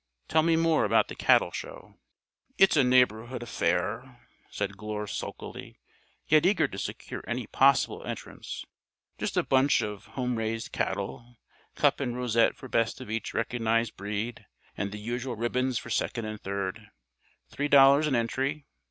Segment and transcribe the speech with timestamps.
[0.27, 1.99] Tell me more about the cattle show."
[2.57, 5.77] "It's a neighborhood affair," said Glure sulkily,
[6.27, 8.65] yet eager to secure any possible entrants.
[9.19, 11.37] "Just a bunch of home raised cattle.
[11.75, 16.25] Cup and rosette for best of each recognized breed, and the usual ribbons for second
[16.25, 16.89] and third.
[17.51, 18.65] Three dollars an entry.